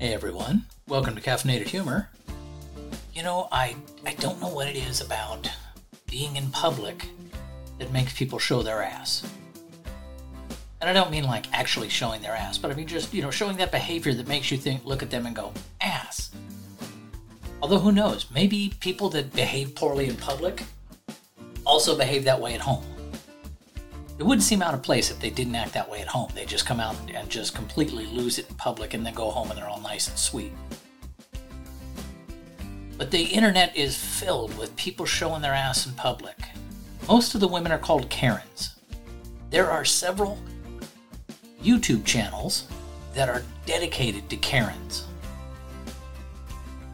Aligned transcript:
Hey 0.00 0.14
everyone, 0.14 0.66
welcome 0.86 1.16
to 1.16 1.20
Caffeinated 1.20 1.66
Humor. 1.66 2.08
You 3.12 3.24
know, 3.24 3.48
I 3.50 3.74
I 4.06 4.14
don't 4.14 4.40
know 4.40 4.46
what 4.46 4.68
it 4.68 4.76
is 4.76 5.00
about 5.00 5.50
being 6.08 6.36
in 6.36 6.52
public 6.52 7.08
that 7.80 7.92
makes 7.92 8.16
people 8.16 8.38
show 8.38 8.62
their 8.62 8.80
ass. 8.80 9.26
And 10.80 10.88
I 10.88 10.92
don't 10.92 11.10
mean 11.10 11.24
like 11.24 11.52
actually 11.52 11.88
showing 11.88 12.22
their 12.22 12.36
ass, 12.36 12.58
but 12.58 12.70
I 12.70 12.74
mean 12.74 12.86
just, 12.86 13.12
you 13.12 13.22
know, 13.22 13.32
showing 13.32 13.56
that 13.56 13.72
behavior 13.72 14.14
that 14.14 14.28
makes 14.28 14.52
you 14.52 14.56
think, 14.56 14.84
look 14.84 15.02
at 15.02 15.10
them 15.10 15.26
and 15.26 15.34
go, 15.34 15.52
ass. 15.80 16.30
Although 17.60 17.80
who 17.80 17.90
knows, 17.90 18.30
maybe 18.30 18.74
people 18.78 19.08
that 19.08 19.32
behave 19.32 19.74
poorly 19.74 20.08
in 20.08 20.14
public 20.14 20.62
also 21.66 21.98
behave 21.98 22.22
that 22.22 22.40
way 22.40 22.54
at 22.54 22.60
home. 22.60 22.84
It 24.18 24.26
wouldn't 24.26 24.42
seem 24.42 24.62
out 24.62 24.74
of 24.74 24.82
place 24.82 25.12
if 25.12 25.20
they 25.20 25.30
didn't 25.30 25.54
act 25.54 25.74
that 25.74 25.88
way 25.88 26.00
at 26.00 26.08
home. 26.08 26.30
They 26.34 26.44
just 26.44 26.66
come 26.66 26.80
out 26.80 26.96
and 27.14 27.30
just 27.30 27.54
completely 27.54 28.04
lose 28.06 28.38
it 28.38 28.48
in 28.48 28.56
public 28.56 28.94
and 28.94 29.06
then 29.06 29.14
go 29.14 29.30
home 29.30 29.48
and 29.50 29.56
they're 29.56 29.68
all 29.68 29.80
nice 29.80 30.08
and 30.08 30.18
sweet. 30.18 30.52
But 32.96 33.12
the 33.12 33.22
internet 33.22 33.76
is 33.76 33.96
filled 33.96 34.58
with 34.58 34.74
people 34.74 35.06
showing 35.06 35.40
their 35.40 35.54
ass 35.54 35.86
in 35.86 35.92
public. 35.92 36.36
Most 37.06 37.36
of 37.36 37.40
the 37.40 37.46
women 37.46 37.70
are 37.70 37.78
called 37.78 38.10
Karens. 38.10 38.74
There 39.50 39.70
are 39.70 39.84
several 39.84 40.36
YouTube 41.62 42.04
channels 42.04 42.66
that 43.14 43.28
are 43.28 43.44
dedicated 43.66 44.28
to 44.30 44.36
Karens. 44.36 45.06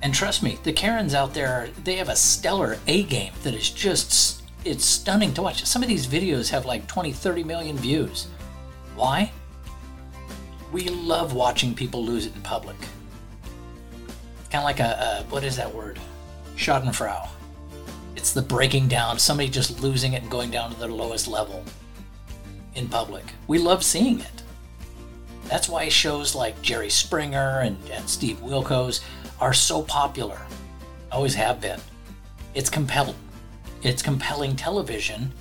And 0.02 0.12
trust 0.12 0.42
me, 0.42 0.59
the 0.62 0.75
Karens 0.75 1.14
out 1.14 1.33
there, 1.33 1.70
they 1.84 1.97
have 1.97 2.11
a 2.11 2.16
stellar 2.16 2.77
A 2.86 3.05
game 3.05 3.33
that 3.42 3.55
is 3.55 3.70
just 3.70 4.42
it's 4.64 4.84
stunning 4.84 5.34
to 5.34 5.42
watch. 5.42 5.64
Some 5.64 5.82
of 5.82 5.88
these 5.88 6.06
videos 6.06 6.50
have 6.50 6.64
like 6.66 6.86
20, 6.86 7.12
30 7.12 7.45
million 7.45 7.77
views. 7.77 8.28
Why? 8.96 9.30
We 10.72 10.88
love 10.88 11.34
watching 11.34 11.74
people 11.74 12.05
lose 12.05 12.27
it 12.27 12.34
in 12.34 12.42
public. 12.42 12.77
Kind 14.50 14.62
of 14.62 14.64
like 14.64 14.80
a, 14.80 15.24
a, 15.24 15.24
what 15.30 15.44
is 15.44 15.56
that 15.56 15.72
word? 15.72 16.00
Schadenfreude. 16.56 17.28
It's 18.16 18.33
the 18.33 18.42
breaking 18.42 18.89
down, 18.89 19.19
somebody 19.19 19.48
just 19.48 19.83
losing 19.83 20.14
it 20.14 20.22
and 20.22 20.30
going 20.30 20.50
down 20.50 20.72
to 20.72 20.80
their 20.80 20.89
lowest 20.89 21.28
level 21.28 21.62
in 22.74 22.89
public. 22.89 23.24
We 23.46 23.58
love 23.58 23.84
seeing 23.84 24.20
it. 24.20 24.42
That's 25.46 25.69
why 25.69 25.89
shows 25.89 26.34
like 26.34 26.61
Jerry 26.62 26.89
Springer 26.89 27.61
and, 27.61 27.77
and 27.91 28.08
Steve 28.08 28.39
Wilkos 28.39 29.00
are 29.41 29.52
so 29.52 29.83
popular. 29.83 30.41
Always 31.12 31.34
have 31.34 31.61
been. 31.61 31.80
It's 32.55 32.70
compelling 32.70 33.17
it's 33.84 34.02
compelling 34.02 34.56
television 34.56 35.32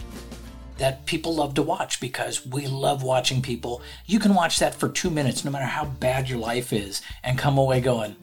that 0.77 1.05
people 1.05 1.35
love 1.35 1.53
to 1.53 1.63
watch 1.63 1.99
because 1.99 2.45
we 2.45 2.67
love 2.67 3.03
watching 3.03 3.41
people. 3.41 3.81
You 4.05 4.19
can 4.19 4.33
watch 4.33 4.59
that 4.59 4.75
for 4.75 4.89
two 4.89 5.09
minutes, 5.09 5.45
no 5.45 5.51
matter 5.51 5.65
how 5.65 5.85
bad 5.85 6.29
your 6.29 6.39
life 6.39 6.73
is, 6.73 7.01
and 7.23 7.37
come 7.37 7.57
away 7.57 7.79
going, 7.79 8.15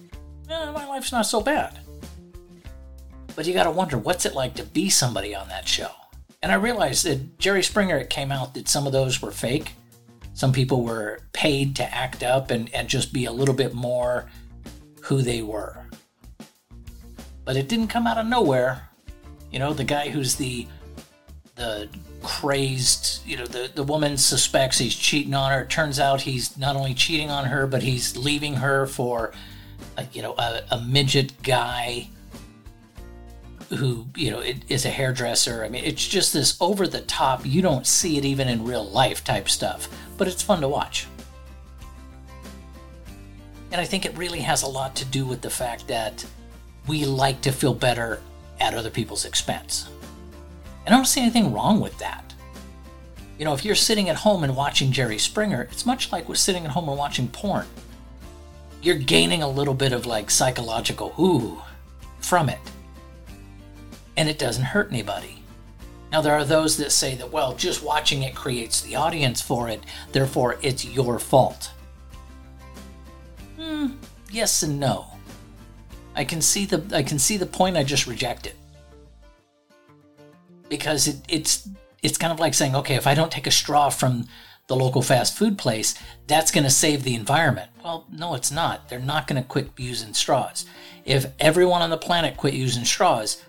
eh, 0.49 0.71
my 0.71 0.87
life's 0.87 1.13
not 1.13 1.27
so 1.27 1.41
bad. 1.41 1.79
But 3.35 3.47
you 3.47 3.55
got 3.55 3.65
to 3.65 3.71
wonder, 3.71 3.97
what's 3.97 4.27
it 4.27 4.35
like 4.35 4.55
to 4.57 4.65
be 4.65 4.91
somebody 4.91 5.35
on 5.35 5.49
that 5.49 5.67
show? 5.67 5.91
And 6.43 6.51
I 6.51 6.57
realized 6.57 7.05
that 7.07 7.39
Jerry 7.39 7.63
Springer, 7.63 7.97
it 7.97 8.11
came 8.11 8.33
out 8.33 8.55
that 8.55 8.69
some 8.69 8.87
of 8.87 8.93
those 8.93 9.23
were 9.23 9.31
fake. 9.31 9.73
Some 10.35 10.53
people 10.53 10.83
were 10.83 11.21
paid 11.33 11.77
to 11.77 11.95
act 11.95 12.23
up 12.23 12.51
and, 12.51 12.73
and 12.75 12.89
just 12.89 13.13
be 13.13 13.27
a 13.27 13.33
little 13.33 13.55
bit 13.55 13.75
more 13.75 14.31
who 15.03 15.23
they 15.23 15.43
were. 15.43 15.87
But 17.45 17.57
it 17.57 17.69
didn't 17.69 17.89
come 17.89 18.07
out 18.07 18.19
of 18.19 18.27
nowhere. 18.27 18.90
You 19.51 19.59
know, 19.59 19.73
the 19.73 19.85
guy 19.85 20.09
who's 20.09 20.37
the 20.37 20.67
the 21.57 21.89
crazed, 22.23 23.27
you 23.27 23.37
know, 23.37 23.45
the, 23.45 23.71
the 23.75 23.83
woman 23.83 24.17
suspects 24.17 24.79
he's 24.79 24.95
cheating 24.95 25.35
on 25.35 25.53
her. 25.53 25.63
It 25.63 25.71
turns 25.71 26.01
out 26.01 26.23
he's 26.23 26.57
not 26.57 26.77
only 26.77 26.95
cheating 26.95 27.31
on 27.31 27.47
her, 27.47 27.67
but 27.67 27.83
he's 27.83 28.17
leaving 28.17 28.55
her 28.55 28.87
for, 28.87 29.33
a, 29.97 30.07
you 30.13 30.23
know, 30.23 30.35
a, 30.39 30.63
a 30.71 30.81
midget 30.81 31.43
guy 31.43 32.09
who, 33.71 34.07
you 34.17 34.31
know, 34.31 34.43
is 34.69 34.85
a 34.85 34.91
hairdresser. 34.91 35.65
I 35.65 35.69
mean, 35.69 35.85
it's 35.85 36.07
just 36.07 36.33
this 36.33 36.57
over 36.61 36.87
the 36.87 37.03
top, 37.03 37.45
you 37.45 37.63
don't 37.63 37.87
see 37.87 38.17
it 38.17 38.25
even 38.25 38.49
in 38.49 38.65
real 38.65 38.89
life 38.89 39.23
type 39.23 39.49
stuff, 39.49 39.89
but 40.17 40.27
it's 40.29 40.43
fun 40.43 40.61
to 40.63 40.69
watch. 40.69 41.07
And 43.71 43.81
I 43.81 43.85
think 43.85 44.05
it 44.05 44.17
really 44.17 44.41
has 44.41 44.63
a 44.63 44.67
lot 44.67 44.97
to 44.97 45.05
do 45.05 45.25
with 45.25 45.43
the 45.43 45.51
fact 45.51 45.87
that 45.89 46.25
we 46.87 47.05
like 47.05 47.41
to 47.43 47.53
feel 47.53 47.75
better 47.75 48.21
at 48.61 48.75
other 48.75 48.91
people's 48.91 49.25
expense. 49.25 49.89
And 50.87 50.95
I 50.95 50.99
don't 50.99 51.07
see 51.07 51.21
anything 51.21 51.53
wrong 51.53 51.81
with 51.81 51.99
that. 51.99 52.35
You 53.39 53.45
know, 53.45 53.55
if 53.55 53.65
you're 53.65 53.75
sitting 53.75 54.09
at 54.09 54.17
home 54.17 54.45
and 54.45 54.55
watching 54.55 54.93
Jerry 54.93 55.19
Springer, 55.19 55.63
it's 55.71 55.87
much 55.87 56.13
like 56.13 56.27
sitting 56.37 56.65
at 56.65 56.73
home 56.73 56.89
and 56.89 56.99
watching 56.99 57.29
porn. 57.29 57.67
You're 58.83 58.97
gaining 58.97 59.43
a 59.43 59.49
little 59.49 59.75
bit 59.75 59.93
of 59.93 60.07
like 60.07 60.31
psychological 60.31 61.15
ooh 61.19 61.63
from 62.21 62.49
it. 62.49 62.59
And 64.17 64.29
it 64.29 64.39
doesn't 64.39 64.65
hurt 64.65 64.91
anybody. 64.91 65.43
Now, 66.13 66.21
there 66.21 66.35
are 66.35 66.45
those 66.45 66.77
that 66.79 66.91
say 66.91 67.15
that, 67.15 67.31
well, 67.31 67.55
just 67.55 67.83
watching 67.85 68.23
it 68.23 68.35
creates 68.35 68.81
the 68.81 68.97
audience 68.97 69.41
for 69.41 69.69
it, 69.69 69.85
therefore 70.13 70.59
it's 70.61 70.85
your 70.85 71.19
fault. 71.19 71.71
Hmm, 73.57 73.93
yes 74.31 74.63
and 74.63 74.81
no. 74.81 75.10
I 76.15 76.25
can 76.25 76.43
see 76.43 76.67
the 76.67 76.85
I 76.97 77.03
can 77.03 77.19
see 77.19 77.37
the 77.37 77.47
point 77.47 77.77
I 77.77 77.85
just 77.85 78.07
rejected. 78.07 78.55
Because 80.69 81.09
it, 81.09 81.17
it's 81.29 81.69
it's 82.03 82.19
kind 82.19 82.33
of 82.33 82.41
like 82.41 82.55
saying, 82.55 82.75
okay, 82.77 82.95
if 82.95 83.07
I 83.07 83.15
don't 83.15 83.33
take 83.33 83.47
a 83.47 83.51
straw 83.51 83.91
from 83.91 84.27
the 84.67 84.77
local 84.77 85.03
fast 85.03 85.37
food 85.37 85.59
place, 85.59 85.95
that's 86.27 86.51
going 86.53 86.65
to 86.65 86.71
save 86.71 87.03
the 87.03 87.15
environment. 87.15 87.71
Well, 87.83 88.07
no, 88.11 88.35
it's 88.35 88.53
not. 88.53 88.89
They're 88.89 89.01
not 89.01 89.27
going 89.27 89.43
to 89.43 89.47
quit 89.47 89.71
using 89.77 90.15
straws. 90.15 90.65
If 91.05 91.27
everyone 91.41 91.83
on 91.83 91.91
the 91.91 91.99
planet 91.99 92.37
quit 92.37 92.55
using 92.55 92.85
straws, 92.85 93.43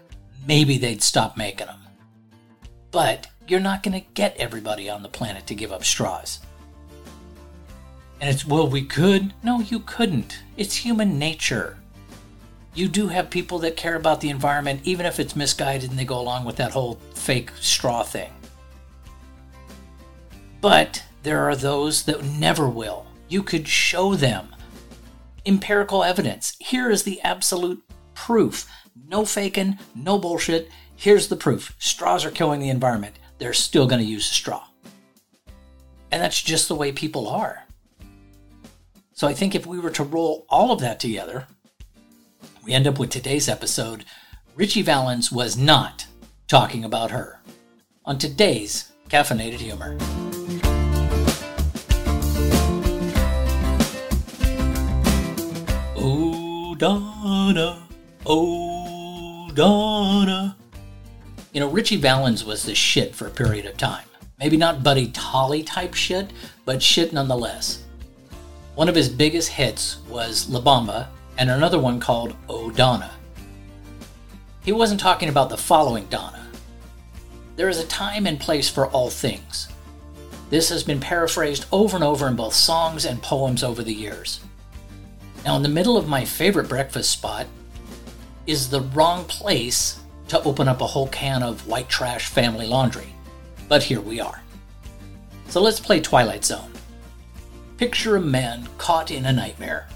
maybe 0.47 0.77
they'd 0.77 1.03
stop 1.03 1.37
making 1.37 1.67
them. 1.67 1.79
But 2.89 3.27
you're 3.47 3.59
not 3.59 3.83
going 3.83 3.99
to 3.99 4.07
get 4.13 4.35
everybody 4.37 4.89
on 4.89 5.03
the 5.03 5.09
planet 5.09 5.45
to 5.47 5.55
give 5.55 5.71
up 5.71 5.85
straws. 5.85 6.39
And 8.19 8.29
it's, 8.29 8.45
well, 8.45 8.67
we 8.67 8.83
could. 8.83 9.33
No, 9.43 9.59
you 9.59 9.79
couldn't. 9.79 10.39
It's 10.57 10.77
human 10.77 11.19
nature 11.19 11.77
you 12.73 12.87
do 12.87 13.07
have 13.07 13.29
people 13.29 13.59
that 13.59 13.75
care 13.75 13.95
about 13.95 14.21
the 14.21 14.29
environment, 14.29 14.81
even 14.83 15.05
if 15.05 15.19
it's 15.19 15.35
misguided 15.35 15.89
and 15.89 15.99
they 15.99 16.05
go 16.05 16.19
along 16.19 16.45
with 16.45 16.55
that 16.57 16.71
whole 16.71 16.95
fake 17.13 17.51
straw 17.59 18.03
thing. 18.03 18.31
But 20.61 21.03
there 21.23 21.39
are 21.49 21.55
those 21.55 22.03
that 22.03 22.23
never 22.23 22.69
will. 22.69 23.05
You 23.27 23.43
could 23.43 23.67
show 23.67 24.15
them 24.15 24.55
empirical 25.45 26.03
evidence. 26.03 26.55
Here 26.59 26.89
is 26.89 27.03
the 27.03 27.19
absolute 27.21 27.83
proof. 28.13 28.69
No 29.07 29.25
faking, 29.25 29.79
no 29.95 30.17
bullshit. 30.17 30.69
Here's 30.95 31.27
the 31.27 31.35
proof. 31.35 31.75
Straws 31.79 32.23
are 32.23 32.31
killing 32.31 32.59
the 32.59 32.69
environment. 32.69 33.17
They're 33.39 33.53
still 33.53 33.87
going 33.87 34.01
to 34.01 34.07
use 34.07 34.29
a 34.29 34.33
straw. 34.33 34.67
And 36.11 36.21
that's 36.21 36.41
just 36.41 36.67
the 36.67 36.75
way 36.75 36.91
people 36.91 37.27
are. 37.27 37.65
So 39.13 39.27
I 39.27 39.33
think 39.33 39.55
if 39.55 39.65
we 39.65 39.79
were 39.79 39.91
to 39.91 40.03
roll 40.03 40.45
all 40.49 40.71
of 40.71 40.79
that 40.81 40.99
together, 40.99 41.47
we 42.63 42.73
end 42.73 42.87
up 42.87 42.99
with 42.99 43.09
today's 43.09 43.49
episode. 43.49 44.05
Ritchie 44.55 44.83
Valens 44.83 45.31
was 45.31 45.57
not 45.57 46.05
talking 46.47 46.83
about 46.83 47.11
her 47.11 47.39
on 48.05 48.17
today's 48.17 48.91
Caffeinated 49.09 49.59
Humor. 49.59 49.97
Oh, 55.97 56.75
Donna, 56.75 57.87
oh, 58.25 59.49
Donna. 59.53 60.55
You 61.53 61.59
know, 61.59 61.69
Ritchie 61.69 61.97
Valens 61.97 62.45
was 62.45 62.63
the 62.63 62.75
shit 62.75 63.15
for 63.15 63.27
a 63.27 63.31
period 63.31 63.65
of 63.65 63.77
time. 63.77 64.05
Maybe 64.39 64.57
not 64.57 64.83
Buddy 64.83 65.11
Holly 65.15 65.63
type 65.63 65.93
shit, 65.93 66.31
but 66.65 66.81
shit 66.81 67.11
nonetheless. 67.11 67.83
One 68.75 68.87
of 68.87 68.95
his 68.95 69.09
biggest 69.09 69.49
hits 69.49 69.97
was 70.09 70.49
La 70.49 70.61
Bamba 70.61 71.07
and 71.37 71.49
another 71.49 71.79
one 71.79 71.99
called 71.99 72.35
Oh 72.49 72.71
Donna. 72.71 73.11
He 74.63 74.71
wasn't 74.71 74.99
talking 74.99 75.29
about 75.29 75.49
the 75.49 75.57
following 75.57 76.05
Donna. 76.07 76.47
There 77.55 77.69
is 77.69 77.79
a 77.79 77.87
time 77.87 78.27
and 78.27 78.39
place 78.39 78.69
for 78.69 78.87
all 78.87 79.09
things. 79.09 79.67
This 80.49 80.69
has 80.69 80.83
been 80.83 80.99
paraphrased 80.99 81.65
over 81.71 81.95
and 81.95 82.03
over 82.03 82.27
in 82.27 82.35
both 82.35 82.53
songs 82.53 83.05
and 83.05 83.21
poems 83.21 83.63
over 83.63 83.83
the 83.83 83.93
years. 83.93 84.41
Now, 85.45 85.55
in 85.55 85.63
the 85.63 85.69
middle 85.69 85.97
of 85.97 86.07
my 86.07 86.25
favorite 86.25 86.69
breakfast 86.69 87.09
spot 87.11 87.47
is 88.45 88.69
the 88.69 88.81
wrong 88.81 89.25
place 89.25 89.99
to 90.27 90.41
open 90.43 90.67
up 90.67 90.81
a 90.81 90.87
whole 90.87 91.07
can 91.07 91.41
of 91.41 91.67
white 91.67 91.89
trash 91.89 92.27
family 92.27 92.67
laundry. 92.67 93.15
But 93.67 93.83
here 93.83 94.01
we 94.01 94.19
are. 94.19 94.41
So 95.47 95.61
let's 95.61 95.79
play 95.79 95.99
Twilight 95.99 96.45
Zone. 96.45 96.71
Picture 97.77 98.15
a 98.15 98.21
man 98.21 98.67
caught 98.77 99.09
in 99.09 99.25
a 99.25 99.33
nightmare 99.33 99.87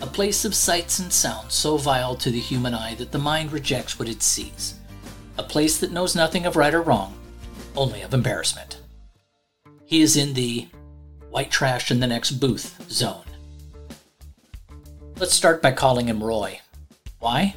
a 0.00 0.06
place 0.06 0.44
of 0.44 0.54
sights 0.54 0.98
and 0.98 1.12
sounds 1.12 1.54
so 1.54 1.76
vile 1.76 2.14
to 2.16 2.30
the 2.30 2.38
human 2.38 2.74
eye 2.74 2.94
that 2.94 3.10
the 3.12 3.18
mind 3.18 3.52
rejects 3.52 3.98
what 3.98 4.08
it 4.08 4.22
sees, 4.22 4.78
a 5.36 5.42
place 5.42 5.78
that 5.78 5.92
knows 5.92 6.14
nothing 6.14 6.46
of 6.46 6.56
right 6.56 6.74
or 6.74 6.82
wrong, 6.82 7.14
only 7.76 8.02
of 8.02 8.14
embarrassment. 8.14 8.80
He 9.84 10.02
is 10.02 10.16
in 10.16 10.34
the 10.34 10.68
white 11.30 11.50
trash 11.50 11.90
in 11.90 12.00
the 12.00 12.06
next 12.06 12.32
booth 12.32 12.80
zone. 12.90 13.24
Let's 15.18 15.34
start 15.34 15.62
by 15.62 15.72
calling 15.72 16.06
him 16.06 16.22
Roy. 16.22 16.60
Why? 17.18 17.56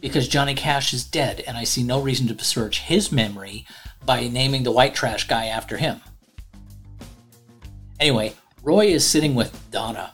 Because 0.00 0.28
Johnny 0.28 0.54
Cash 0.54 0.92
is 0.92 1.04
dead, 1.04 1.42
and 1.46 1.56
I 1.56 1.64
see 1.64 1.82
no 1.82 2.00
reason 2.00 2.26
to 2.26 2.34
besmirch 2.34 2.80
his 2.80 3.10
memory 3.10 3.64
by 4.04 4.28
naming 4.28 4.64
the 4.64 4.72
white 4.72 4.94
trash 4.94 5.26
guy 5.26 5.46
after 5.46 5.76
him. 5.78 6.00
Anyway, 7.98 8.34
Roy 8.62 8.86
is 8.86 9.06
sitting 9.06 9.34
with 9.34 9.70
Donna, 9.70 10.12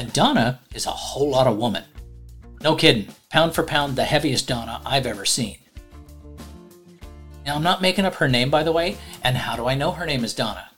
and 0.00 0.10
Donna 0.14 0.58
is 0.74 0.86
a 0.86 0.90
whole 0.90 1.28
lot 1.28 1.46
of 1.46 1.58
woman. 1.58 1.84
No 2.62 2.74
kidding, 2.74 3.08
pound 3.28 3.54
for 3.54 3.62
pound, 3.62 3.96
the 3.96 4.04
heaviest 4.04 4.48
Donna 4.48 4.80
I've 4.86 5.04
ever 5.04 5.26
seen. 5.26 5.58
Now, 7.44 7.56
I'm 7.56 7.62
not 7.62 7.82
making 7.82 8.06
up 8.06 8.14
her 8.14 8.26
name, 8.26 8.48
by 8.48 8.62
the 8.62 8.72
way, 8.72 8.96
and 9.22 9.36
how 9.36 9.56
do 9.56 9.66
I 9.66 9.74
know 9.74 9.90
her 9.90 10.06
name 10.06 10.24
is 10.24 10.32
Donna? 10.32 10.70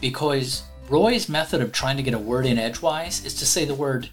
Because 0.00 0.62
Roy's 0.88 1.28
method 1.28 1.60
of 1.60 1.72
trying 1.72 1.96
to 1.96 2.04
get 2.04 2.14
a 2.14 2.18
word 2.20 2.46
in 2.46 2.56
edgewise 2.56 3.24
is 3.24 3.34
to 3.34 3.46
say 3.46 3.64
the 3.64 3.74
word, 3.74 4.10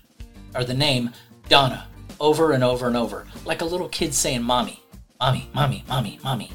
or 0.56 0.64
the 0.64 0.74
name, 0.74 1.12
Donna, 1.48 1.86
over 2.20 2.54
and 2.54 2.64
over 2.64 2.88
and 2.88 2.98
over, 2.98 3.28
like 3.46 3.62
a 3.62 3.66
little 3.66 3.90
kid 3.90 4.16
saying 4.16 4.42
mommy, 4.42 4.82
mommy, 5.20 5.48
mommy, 5.54 5.84
mommy, 5.88 6.20
mommy. 6.24 6.52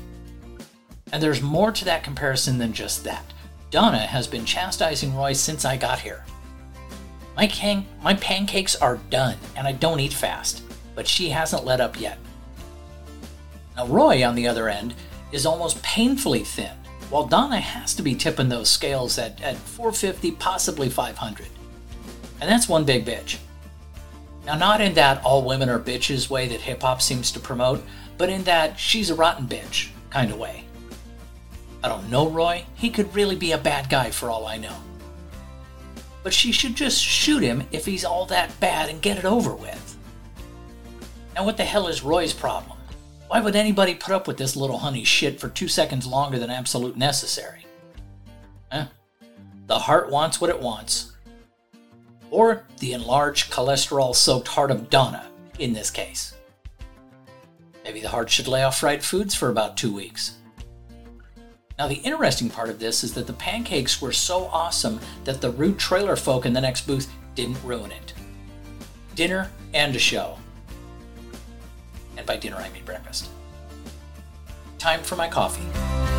And 1.13 1.23
there's 1.23 1.43
more 1.43 1.71
to 1.71 1.85
that 1.85 2.03
comparison 2.03 2.59
than 2.59 2.73
just 2.73 3.05
that. 3.05 3.25
Donna 3.71 3.99
has 3.99 4.27
been 4.27 4.45
chastising 4.45 5.15
Roy 5.15 5.33
since 5.33 5.65
I 5.65 5.77
got 5.77 6.01
here. 6.01 6.25
My, 7.39 7.47
can- 7.47 7.87
my 8.03 8.15
pancakes 8.15 8.75
are 8.75 8.97
done, 9.11 9.37
and 9.55 9.69
I 9.69 9.71
don't 9.71 10.01
eat 10.01 10.13
fast, 10.13 10.61
but 10.97 11.07
she 11.07 11.29
hasn't 11.29 11.65
let 11.65 11.81
up 11.81 12.01
yet. 12.01 12.19
Now, 13.77 13.87
Roy, 13.87 14.27
on 14.27 14.35
the 14.35 14.49
other 14.49 14.69
end, 14.69 14.95
is 15.31 15.47
almost 15.47 15.81
painfully 15.85 16.43
thin, 16.43 16.73
while 17.11 17.29
Donna 17.29 17.61
has 17.61 17.95
to 17.95 18.03
be 18.03 18.17
tipping 18.17 18.49
those 18.49 18.69
scales 18.69 19.19
at, 19.19 19.41
at 19.41 19.55
450, 19.55 20.33
possibly 20.33 20.89
500. 20.89 21.47
And 22.41 22.51
that's 22.51 22.69
one 22.69 22.85
big 22.85 23.05
bitch. 23.07 23.39
Now, 24.45 24.57
not 24.57 24.81
in 24.81 24.95
that 24.95 25.23
all 25.23 25.45
women 25.45 25.69
are 25.69 25.79
bitches 25.79 26.29
way 26.29 26.49
that 26.49 26.61
hip 26.61 26.83
hop 26.83 27.01
seems 27.01 27.31
to 27.31 27.39
promote, 27.39 27.85
but 28.17 28.31
in 28.31 28.43
that 28.45 28.81
she's 28.81 29.11
a 29.11 29.15
rotten 29.15 29.47
bitch 29.47 29.91
kind 30.11 30.33
of 30.33 30.39
way. 30.41 30.65
I 31.85 31.89
don't 31.89 32.11
know 32.11 32.29
Roy, 32.29 32.65
he 32.75 32.91
could 32.91 33.15
really 33.15 33.37
be 33.37 33.53
a 33.53 33.59
bad 33.59 33.89
guy 33.89 34.11
for 34.11 34.29
all 34.29 34.45
I 34.49 34.57
know 34.57 34.77
but 36.29 36.35
she 36.35 36.53
should 36.53 36.75
just 36.75 37.03
shoot 37.03 37.43
him 37.43 37.67
if 37.73 37.87
he's 37.87 38.05
all 38.05 38.27
that 38.27 38.61
bad 38.61 38.91
and 38.91 39.01
get 39.01 39.17
it 39.17 39.25
over 39.25 39.55
with. 39.55 39.97
Now, 41.35 41.47
what 41.47 41.57
the 41.57 41.65
hell 41.65 41.89
is 41.89 42.03
Roy's 42.03 42.35
problem? 42.35 42.77
Why 43.29 43.41
would 43.41 43.57
anybody 43.57 43.95
put 43.95 44.13
up 44.13 44.29
with 44.29 44.37
this 44.37 44.55
little 44.55 44.77
honey 44.77 45.05
shit 45.05 45.41
for 45.41 45.49
two 45.49 45.69
seconds 45.69 46.07
longer 46.07 46.39
than 46.39 46.51
absolute 46.51 46.99
necessary? 46.99 47.65
Eh? 48.71 48.85
The 49.69 49.79
heart 49.79 50.11
wants 50.11 50.39
what 50.39 50.51
it 50.51 50.61
wants. 50.61 51.13
Or 52.31 52.67
the 52.79 52.93
enlarged, 52.93 53.51
cholesterol 53.51 54.15
soaked 54.15 54.49
heart 54.49 54.71
of 54.71 54.91
Donna, 54.91 55.31
in 55.59 55.73
this 55.73 55.91
case. 55.91 56.35
Maybe 57.85 58.03
the 58.03 58.11
heart 58.11 58.29
should 58.29 58.49
lay 58.49 58.65
off 58.65 58.81
fried 58.81 59.03
foods 59.03 59.35
for 59.35 59.49
about 59.49 59.79
two 59.79 59.95
weeks. 59.95 60.37
Now, 61.79 61.87
the 61.87 61.95
interesting 61.97 62.51
part 62.51 62.71
of 62.71 62.81
this 62.81 63.05
is 63.05 63.15
that 63.15 63.29
the 63.29 63.33
pancakes 63.33 64.03
were 64.03 64.13
so 64.13 64.47
awesome 64.47 64.99
that 65.23 65.41
the 65.41 65.51
Root 65.51 65.79
trailer 65.79 66.17
folk 66.17 66.45
in 66.45 66.53
the 66.53 66.61
next 66.61 66.89
booth 66.89 67.09
didn't 67.37 67.63
ruin 67.63 67.93
it. 67.93 68.15
Dinner 69.15 69.53
and 69.73 69.95
a 69.95 69.99
show. 69.99 70.39
And 72.17 72.27
by 72.27 72.37
dinner, 72.37 72.57
I 72.57 72.69
mean 72.71 72.85
breakfast. 72.85 73.29
Time 74.79 75.03
for 75.03 75.15
my 75.15 75.29
coffee. 75.29 76.18